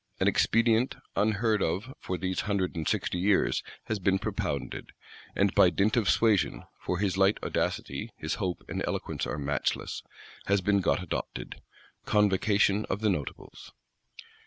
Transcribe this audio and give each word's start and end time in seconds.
An 0.19 0.27
expedient, 0.27 0.95
unheard 1.15 1.61
of 1.61 1.93
for 1.99 2.17
these 2.17 2.39
hundred 2.41 2.75
and 2.75 2.87
sixty 2.87 3.19
years, 3.19 3.61
has 3.83 3.99
been 3.99 4.17
propounded; 4.17 4.93
and, 5.35 5.53
by 5.53 5.69
dint 5.69 5.95
of 5.95 6.09
suasion 6.09 6.63
(for 6.79 6.97
his 6.97 7.17
light 7.17 7.37
audacity, 7.43 8.09
his 8.17 8.33
hope 8.41 8.63
and 8.67 8.83
eloquence 8.87 9.27
are 9.27 9.37
matchless) 9.37 10.01
has 10.47 10.59
been 10.59 10.81
got 10.81 11.03
adopted,—_Convocation 11.03 12.83
of 12.85 13.01
the 13.01 13.09
Notables. 13.11 13.73